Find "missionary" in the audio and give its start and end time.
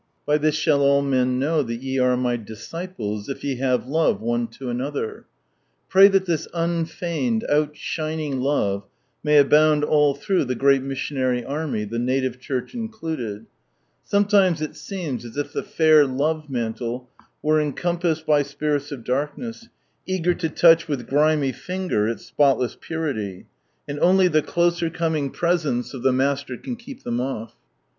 10.81-11.45